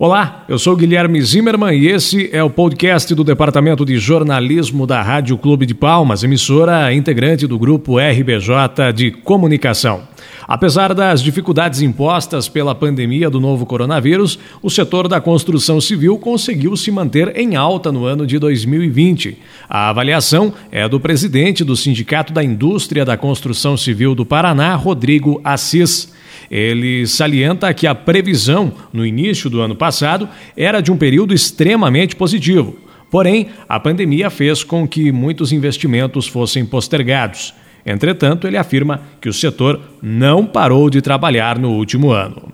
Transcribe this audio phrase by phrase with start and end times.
[0.00, 5.02] Olá, eu sou Guilherme Zimmermann e esse é o podcast do Departamento de Jornalismo da
[5.02, 10.02] Rádio Clube de Palmas, emissora integrante do grupo RBJ de Comunicação.
[10.46, 16.76] Apesar das dificuldades impostas pela pandemia do novo coronavírus, o setor da construção civil conseguiu
[16.76, 19.36] se manter em alta no ano de 2020.
[19.68, 25.40] A avaliação é do presidente do Sindicato da Indústria da Construção Civil do Paraná, Rodrigo
[25.42, 26.16] Assis.
[26.50, 32.16] Ele salienta que a previsão no início do ano passado era de um período extremamente
[32.16, 32.78] positivo.
[33.10, 37.54] Porém, a pandemia fez com que muitos investimentos fossem postergados.
[37.84, 42.52] Entretanto, ele afirma que o setor não parou de trabalhar no último ano.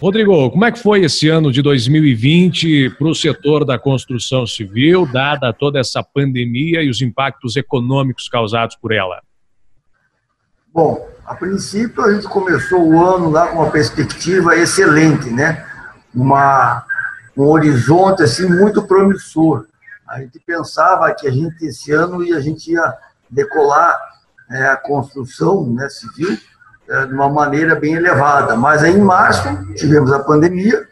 [0.00, 5.06] Rodrigo, como é que foi esse ano de 2020 para o setor da construção civil,
[5.06, 9.20] dada toda essa pandemia e os impactos econômicos causados por ela?
[10.72, 15.66] Bom, a princípio a gente começou o ano lá com uma perspectiva excelente, né?
[16.14, 16.86] Uma,
[17.36, 19.66] um horizonte assim muito promissor.
[20.08, 22.96] A gente pensava que a gente esse ano e a gente ia
[23.28, 24.00] decolar
[24.50, 26.38] é, a construção né, civil
[26.88, 28.56] é, de uma maneira bem elevada.
[28.56, 29.42] Mas aí em março
[29.74, 30.88] tivemos a pandemia,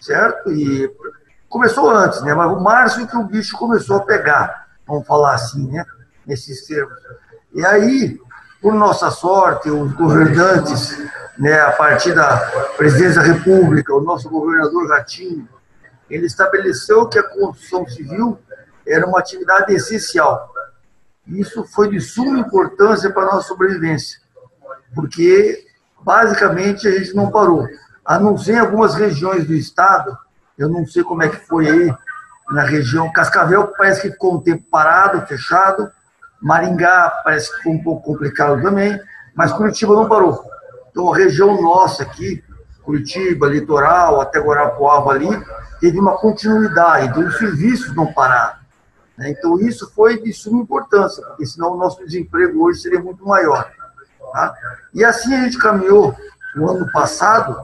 [0.00, 0.50] certo?
[0.50, 0.90] E
[1.46, 2.32] começou antes, né?
[2.32, 5.84] Mas o março é que o bicho começou a pegar, vamos falar assim, né?
[6.26, 6.94] Nesses termos.
[7.52, 8.18] E aí
[8.64, 10.98] por nossa sorte, os governantes,
[11.36, 12.38] né, a partir da
[12.78, 15.46] presidência da República, o nosso governador Ratinho,
[16.08, 18.38] ele estabeleceu que a construção civil
[18.88, 20.50] era uma atividade essencial.
[21.26, 24.18] Isso foi de suma importância para a nossa sobrevivência,
[24.94, 25.66] porque
[26.00, 27.68] basicamente a gente não parou.
[28.02, 30.16] A não ser em algumas regiões do estado,
[30.56, 31.94] eu não sei como é que foi aí
[32.48, 35.92] na região, Cascavel parece que ficou um tempo parado, fechado,
[36.44, 39.00] Maringá parece que foi um pouco complicado também,
[39.34, 40.44] mas Curitiba não parou.
[40.90, 42.44] Então, a região nossa aqui,
[42.82, 45.30] Curitiba, litoral, até Guarapuava ali,
[45.80, 48.58] teve uma continuidade, então os serviços não pararam.
[49.16, 49.30] Né?
[49.30, 53.70] Então, isso foi de suma importância, porque senão o nosso desemprego hoje seria muito maior.
[54.30, 54.54] Tá?
[54.92, 56.14] E assim a gente caminhou
[56.58, 57.56] o ano passado,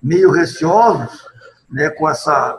[0.00, 1.26] meio receosos,
[1.68, 2.56] né, com, essa,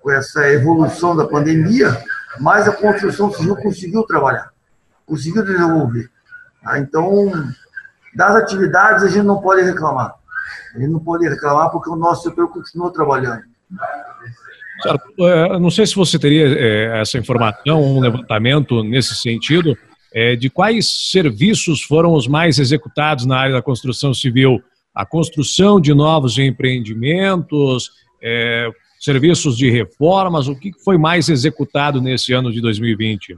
[0.00, 2.00] com essa evolução da pandemia,
[2.38, 4.52] mas a construção civil conseguiu trabalhar
[5.08, 6.10] conseguiu desenvolver.
[6.62, 6.78] Tá?
[6.78, 7.32] Então,
[8.14, 10.14] das atividades a gente não pode reclamar.
[10.74, 13.42] A gente não pode reclamar porque o nosso setor continua trabalhando.
[14.82, 15.26] Certo.
[15.26, 19.76] É, não sei se você teria é, essa informação, um levantamento nesse sentido,
[20.14, 24.62] é, de quais serviços foram os mais executados na área da construção civil?
[24.94, 27.90] A construção de novos empreendimentos,
[28.98, 33.36] serviços de reformas, o que foi mais executado nesse ano de 2020?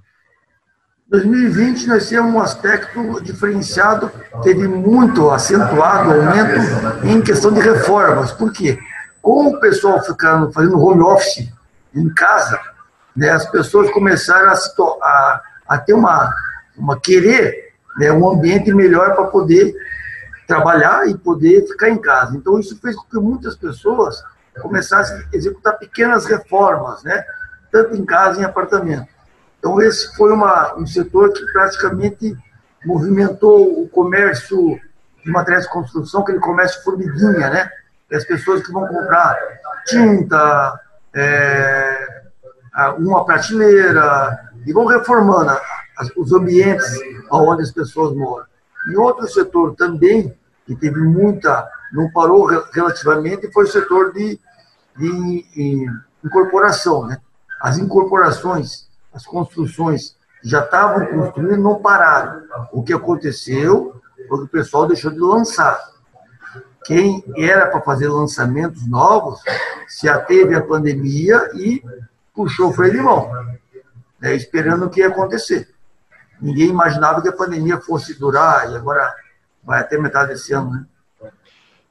[1.11, 4.13] 2020 nós temos um aspecto diferenciado,
[4.45, 8.31] teve muito acentuado aumento em questão de reformas.
[8.31, 8.79] Por quê?
[9.21, 11.53] Com o pessoal ficando fazendo home office
[11.93, 12.61] em casa,
[13.17, 16.33] né, as pessoas começaram a, a, a ter uma,
[16.79, 19.75] uma querer né, um ambiente melhor para poder
[20.47, 22.37] trabalhar e poder ficar em casa.
[22.37, 24.23] Então isso fez com que muitas pessoas
[24.63, 27.25] começassem a executar pequenas reformas, né,
[27.73, 29.09] tanto em casa em apartamento.
[29.61, 32.35] Então, esse foi uma, um setor que praticamente
[32.85, 34.81] movimentou o comércio
[35.23, 37.71] de materiais de construção, aquele comércio formiguinha, né?
[38.11, 39.39] As pessoas que vão comprar
[39.87, 40.81] tinta,
[41.15, 42.23] é,
[42.99, 45.53] uma prateleira, e vão reformando
[46.17, 46.99] os ambientes
[47.31, 48.47] onde as pessoas moram.
[48.91, 50.35] E outro setor também,
[50.67, 54.41] que teve muita, não parou relativamente, foi o setor de,
[54.97, 55.87] de, de
[56.25, 57.21] incorporação, né?
[57.61, 62.43] As incorporações as construções já estavam construídas não pararam.
[62.73, 65.79] O que aconteceu foi que o pessoal deixou de lançar.
[66.85, 69.41] Quem era para fazer lançamentos novos
[69.87, 71.83] se ateve à pandemia e
[72.35, 73.31] puxou o freio de mão,
[74.21, 75.69] né, esperando o que ia acontecer.
[76.41, 79.15] Ninguém imaginava que a pandemia fosse durar e agora
[79.63, 80.87] vai até metade desse ano, né?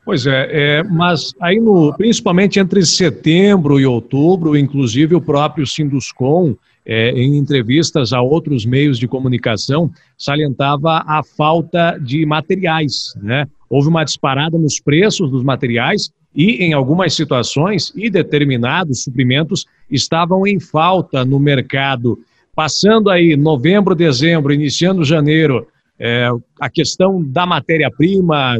[0.04, 6.56] Pois é, é, mas aí no, principalmente entre setembro e outubro, inclusive o próprio Sinduscom
[6.86, 13.14] é, em entrevistas a outros meios de comunicação, salientava a falta de materiais.
[13.22, 13.46] Né?
[13.70, 20.46] Houve uma disparada nos preços dos materiais e, em algumas situações, e determinados suprimentos estavam
[20.46, 22.20] em falta no mercado.
[22.56, 25.68] Passando aí novembro, dezembro, iniciando janeiro,
[26.00, 26.30] é,
[26.60, 28.58] a questão da matéria-prima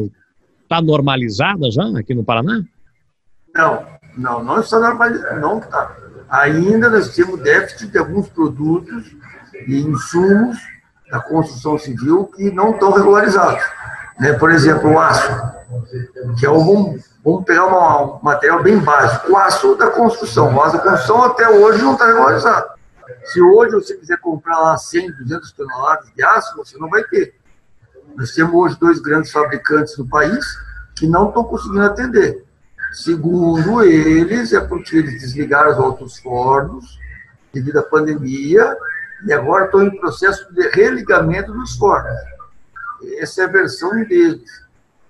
[0.62, 2.62] está normalizada já aqui no Paraná?
[3.54, 3.84] Não,
[4.16, 5.96] não, não está normalizada, não está
[6.30, 9.14] ainda nós temos déficit de alguns produtos
[9.66, 10.56] e insumos
[11.10, 13.64] da construção civil que não estão regularizados.
[14.18, 14.32] Né?
[14.34, 15.28] Por exemplo, o aço,
[16.38, 20.54] que é um, Vamos pegar um material bem básico, o aço da construção.
[20.54, 22.70] O aço da construção até hoje não está regularizado.
[23.24, 27.34] Se hoje você quiser comprar lá 100, 200 toneladas de aço, você não vai ter.
[28.16, 30.44] Nós temos hoje dois grandes fabricantes no país
[30.96, 32.44] que não estão conseguindo atender.
[32.92, 36.98] Segundo eles, é porque eles desligaram os outros fornos
[37.52, 38.76] devido à pandemia
[39.24, 42.16] e agora estão em processo de religamento dos fornos.
[43.18, 44.60] Essa é a versão deles.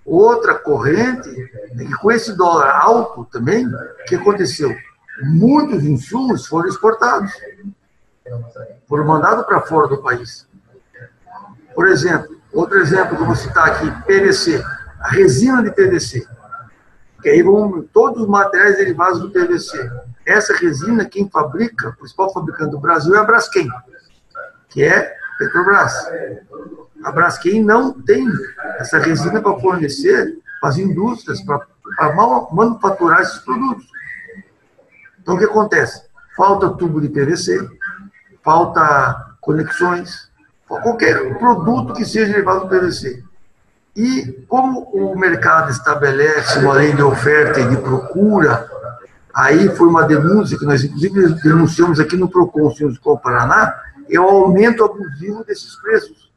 [0.04, 1.28] Outra corrente
[1.78, 4.74] é que com esse dólar alto também, o que aconteceu?
[5.22, 7.32] Muitos insumos foram exportados,
[8.88, 10.48] foram mandados para fora do país.
[11.74, 14.62] Por exemplo, outro exemplo que eu vou citar aqui, PVC,
[15.00, 16.26] a resina de PVC,
[17.22, 19.90] que aí vão todos os materiais derivados do PVC.
[20.24, 23.68] Essa resina, quem fabrica, o principal fabricante do Brasil é a Braskem,
[24.68, 25.92] que é Petrobras.
[27.02, 28.26] A Braskem não tem
[28.78, 32.14] essa resina para fornecer para as indústrias, para, para
[32.52, 33.86] manufaturar esses produtos.
[35.20, 36.02] Então, o que acontece?
[36.36, 37.66] Falta tubo de PVC,
[38.42, 40.30] falta conexões,
[40.66, 43.24] qualquer produto que seja derivado do PVC.
[43.96, 48.68] E como o mercado estabelece uma lei de oferta e de procura,
[49.34, 53.74] aí foi uma denúncia que nós, inclusive, denunciamos aqui no PROCON, Senhor Paraná,
[54.08, 56.30] é o aumento abusivo desses preços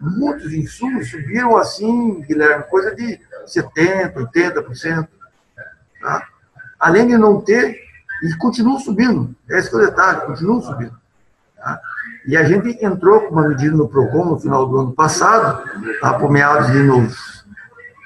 [0.00, 5.08] muitos insumos subiram assim, Guilherme, coisa de 70%, 80%.
[6.00, 6.26] Tá?
[6.78, 7.78] Além de não ter,
[8.22, 9.34] e continuam subindo.
[9.48, 10.98] Esse é o detalhe, continuam subindo.
[11.56, 11.80] Tá?
[12.26, 15.62] E a gente entrou com uma medida no PROCON no final do ano passado,
[16.00, 16.82] tá, por meados de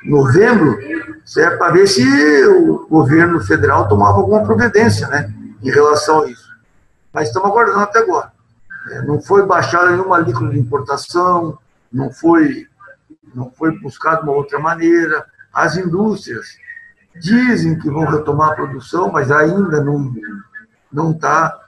[0.09, 0.79] novembro,
[1.25, 1.59] certo?
[1.59, 2.05] para ver se
[2.47, 5.33] o governo federal tomava alguma providência né,
[5.63, 6.55] em relação a isso.
[7.13, 8.33] Mas estamos aguardando até agora.
[8.91, 11.59] É, não foi baixada nenhuma alíquota de importação,
[11.93, 12.67] não foi,
[13.35, 15.25] não foi buscado uma outra maneira.
[15.53, 16.59] As indústrias
[17.17, 20.13] dizem que vão retomar a produção, mas ainda não
[20.95, 21.61] não está.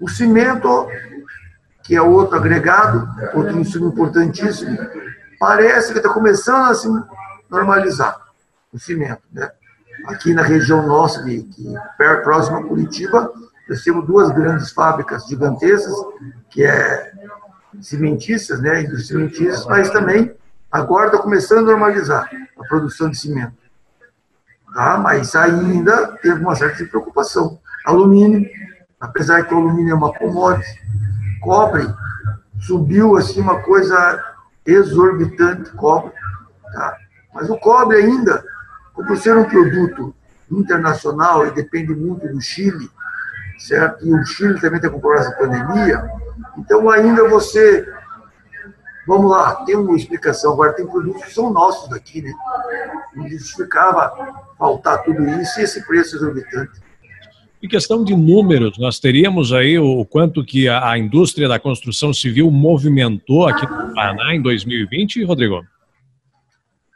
[0.00, 0.88] O cimento,
[1.84, 4.76] que é outro agregado, outro insumo importantíssimo,
[5.38, 6.88] parece que está começando a se
[7.50, 8.18] normalizar
[8.72, 9.22] o cimento.
[9.30, 9.50] Né?
[10.06, 13.30] Aqui na região nossa, de, de perto, próxima a Curitiba,
[13.68, 15.94] nós temos duas grandes fábricas gigantescas,
[16.50, 17.12] que é
[17.80, 20.34] cimentícias, né, indústrias cimentícias, mas também
[20.72, 22.28] agora está começando a normalizar
[22.58, 23.54] a produção de cimento.
[24.72, 24.96] Tá?
[24.98, 27.58] Mas ainda teve uma certa preocupação.
[27.84, 28.48] Alumínio,
[28.98, 30.83] apesar que o alumínio é uma commodity,
[31.44, 31.86] cobre
[32.60, 34.24] subiu assim uma coisa
[34.64, 36.12] exorbitante, cobre.
[36.72, 36.96] Tá?
[37.34, 38.42] Mas o cobre ainda,
[38.94, 40.14] por ser um produto
[40.50, 42.90] internacional e depende muito do Chile,
[43.58, 44.06] certo?
[44.06, 46.10] E o Chile também está com problema de pandemia,
[46.56, 47.86] então, ainda você.
[49.06, 50.54] Vamos lá, tem uma explicação.
[50.54, 52.32] Agora, tem produtos que são nossos daqui, né?
[53.14, 56.82] Não justificava faltar tudo isso e esse preço exorbitante.
[57.64, 62.12] Em questão de números, nós teríamos aí o quanto que a, a indústria da construção
[62.12, 65.64] civil movimentou aqui no Paraná em 2020, Rodrigo?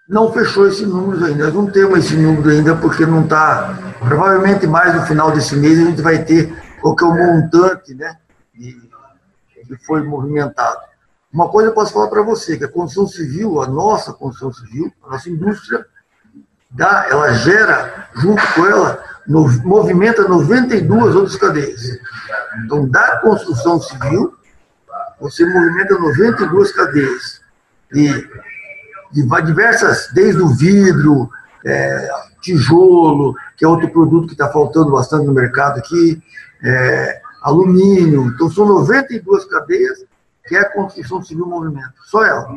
[0.07, 1.45] Não fechou esse número ainda.
[1.45, 3.95] Nós não temos esse número ainda porque não está.
[3.99, 7.95] Provavelmente mais no final desse mês a gente vai ter qual que é o montante,
[7.95, 8.19] né?
[8.55, 10.81] Que foi movimentado.
[11.33, 14.93] Uma coisa eu posso falar para você, que a construção civil, a nossa construção civil,
[15.03, 15.87] a nossa indústria,
[16.71, 21.83] dá, ela gera, junto com ela, no, movimenta 92 outras cadeias.
[22.65, 24.35] Então, da construção civil,
[25.21, 27.41] você movimenta 92 cadeias.
[27.93, 28.09] De,
[29.13, 31.31] de diversas, desde o vidro,
[31.65, 32.09] é,
[32.41, 36.23] tijolo, que é outro produto que está faltando bastante no mercado aqui,
[36.63, 38.27] é, alumínio.
[38.29, 40.05] Então, são 92 cadeias
[40.47, 42.49] que é a construção civil movimento, só ela.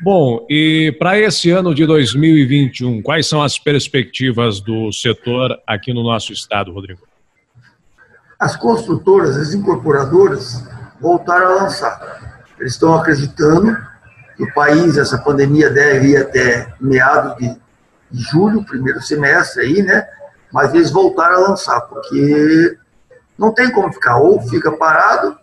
[0.00, 6.02] Bom, e para esse ano de 2021, quais são as perspectivas do setor aqui no
[6.02, 7.00] nosso estado, Rodrigo?
[8.38, 10.62] As construtoras, as incorporadoras,
[11.00, 12.44] voltaram a lançar.
[12.60, 13.74] Eles estão acreditando
[14.36, 17.56] que o país, essa pandemia deve ir até meados de,
[18.12, 20.06] julho, primeiro semestre aí, né?
[20.52, 22.76] Mas eles voltaram a lançar, porque
[23.38, 25.36] não tem como ficar, ou fica parado,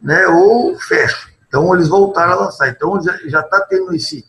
[0.00, 1.28] né, ou fecha.
[1.48, 2.68] Então, eles voltaram a lançar.
[2.68, 4.24] Então, já está tendo esse,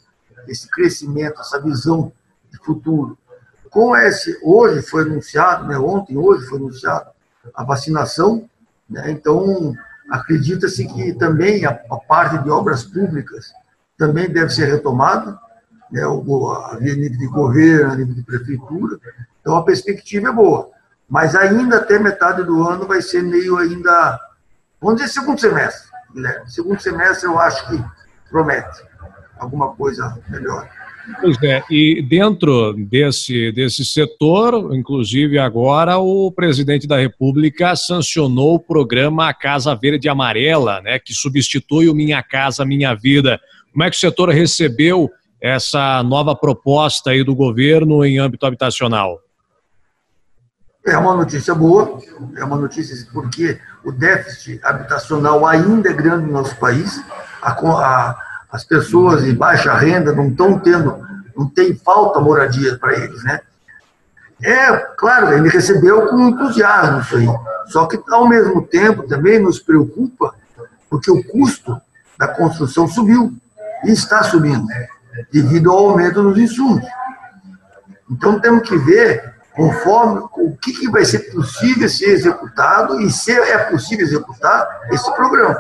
[0.47, 2.11] esse crescimento, essa visão
[2.51, 3.17] de futuro.
[3.69, 7.09] Com esse, hoje foi anunciado, né, ontem, hoje foi anunciado
[7.53, 8.49] a vacinação,
[8.89, 9.73] né, então
[10.09, 13.51] acredita-se que também a, a, parte de obras públicas
[13.97, 15.37] também deve ser retomada,
[15.91, 18.97] né, a nível de governo, a nível de prefeitura,
[19.41, 20.69] então a perspectiva é boa.
[21.09, 24.19] Mas ainda até metade do ano vai ser meio ainda.
[24.81, 26.49] Vamos dizer segundo semestre, Guilherme.
[26.49, 27.83] Segundo semestre eu acho que
[28.29, 28.83] promete
[29.39, 30.67] alguma coisa melhor.
[31.21, 38.59] Pois é, e dentro desse, desse setor, inclusive agora, o presidente da República sancionou o
[38.59, 43.39] programa Casa Verde Amarela, né, que substitui o Minha Casa Minha Vida.
[43.71, 45.09] Como é que o setor recebeu
[45.41, 49.21] essa nova proposta aí do governo em âmbito habitacional?
[50.87, 51.99] É uma notícia boa,
[52.37, 57.03] é uma notícia porque o déficit habitacional ainda é grande no nosso país,
[57.41, 58.17] a, a,
[58.49, 63.41] as pessoas de baixa renda não estão tendo, não tem falta moradia para eles, né?
[64.41, 67.27] É, claro, ele recebeu com entusiasmo isso aí,
[67.67, 70.33] só que ao mesmo tempo também nos preocupa,
[70.89, 71.81] porque o custo
[72.17, 73.35] da construção subiu,
[73.83, 74.65] e está subindo,
[75.33, 76.85] devido ao aumento dos insumos.
[78.09, 83.31] Então temos que ver conforme o que, que, vai ser possível ser executado e se
[83.31, 85.57] é possível executar esse programa.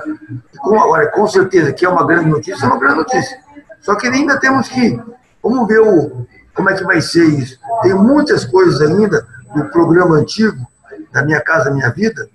[0.59, 3.39] Com, agora, com certeza que é uma grande notícia, é uma grande notícia.
[3.81, 5.01] Só que ainda temos que,
[5.41, 7.59] vamos ver o, como é que vai ser isso.
[7.81, 10.65] Tem muitas coisas ainda do programa antigo,
[11.11, 12.29] da Minha Casa Minha Vida,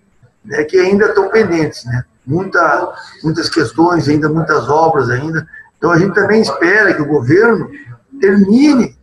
[0.45, 2.05] né, que ainda estão pendentes, né?
[2.27, 2.93] Muita,
[3.23, 5.47] muitas questões ainda, muitas obras ainda.
[5.79, 7.71] Então a gente também espera que o governo
[8.21, 8.97] termine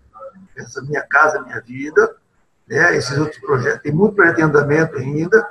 [0.58, 2.19] essa Minha Casa Minha Vida,
[2.70, 3.82] né, esses outros projetos.
[3.82, 5.46] Tem muito projeto em andamento ainda,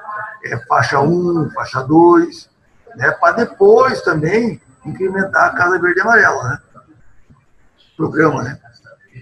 [0.45, 2.51] é, faixa 1, faixa 2,
[2.97, 6.59] né, para depois também incrementar a Casa Verde e Amarela, né?
[7.97, 8.59] Programa, né?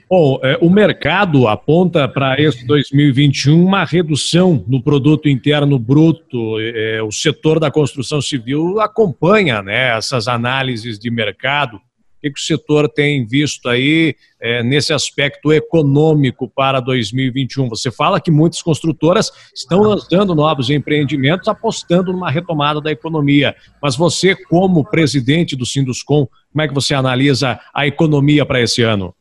[0.08, 6.60] Bom, é, o mercado aponta para esse 2021 uma redução no produto interno bruto.
[6.60, 11.80] É, o setor da construção civil acompanha né, essas análises de mercado
[12.20, 17.68] que, que o setor tem visto aí é, nesse aspecto econômico para 2021?
[17.68, 23.54] Você fala que muitas construtoras estão lançando novos empreendimentos, apostando numa retomada da economia.
[23.82, 28.82] Mas você, como presidente do Sinduscom, como é que você analisa a economia para esse
[28.82, 29.14] ano?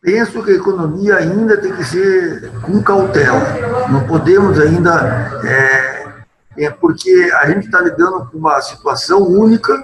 [0.00, 3.88] Penso que a economia ainda tem que ser com cautela.
[3.90, 5.40] Não podemos ainda.
[5.42, 7.10] É, é porque
[7.40, 9.82] a gente está lidando com uma situação única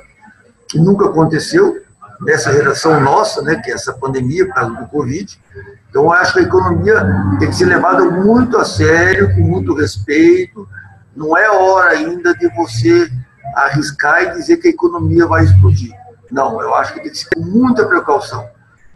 [0.71, 1.83] que nunca aconteceu
[2.21, 5.41] nessa geração nossa, né, que é essa pandemia por causa do Covid.
[5.89, 7.05] Então, acho que a economia
[7.39, 10.69] tem que ser levada muito a sério, com muito respeito.
[11.17, 13.11] Não é hora ainda de você
[13.55, 15.93] arriscar e dizer que a economia vai explodir.
[16.31, 18.49] Não, eu acho que tem que ser com muita precaução.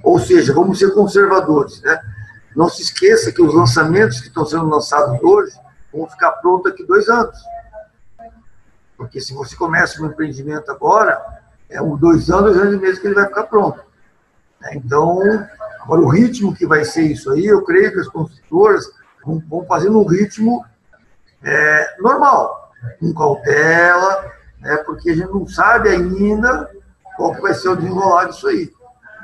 [0.02, 1.82] Ou seja, vamos ser conservadores.
[1.82, 1.98] Né?
[2.54, 5.52] Não se esqueça que os lançamentos que estão sendo lançados hoje
[5.92, 7.36] vão ficar prontos daqui dois anos.
[8.96, 11.20] Porque se você começa um empreendimento agora,
[11.70, 13.80] é um, dois anos, dois anos e meio que ele vai ficar pronto.
[14.62, 15.20] É, então,
[15.80, 18.84] agora o ritmo que vai ser isso aí, eu creio que as construtoras
[19.24, 20.64] vão, vão fazer no ritmo
[21.42, 26.70] é, normal, com cautela, né, porque a gente não sabe ainda
[27.16, 28.72] qual que vai ser o desenrolar disso aí.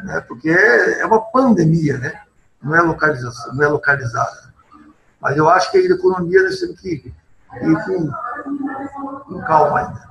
[0.04, 2.20] Né, porque é, é uma pandemia, né?
[2.62, 4.50] Não é localização, não é localizada.
[5.20, 7.12] Mas eu acho que a economia nós temos que
[7.62, 8.10] ir com,
[9.24, 10.02] com calma ainda.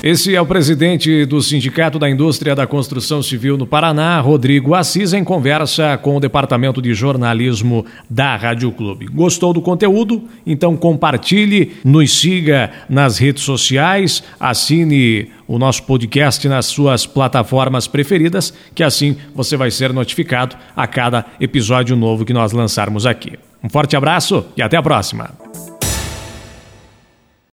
[0.00, 5.12] Esse é o presidente do Sindicato da Indústria da Construção Civil no Paraná, Rodrigo Assis,
[5.12, 9.06] em conversa com o Departamento de Jornalismo da Rádio Clube.
[9.06, 10.22] Gostou do conteúdo?
[10.46, 18.54] Então compartilhe, nos siga nas redes sociais, assine o nosso podcast nas suas plataformas preferidas,
[18.76, 23.32] que assim você vai ser notificado a cada episódio novo que nós lançarmos aqui.
[23.64, 25.67] Um forte abraço e até a próxima!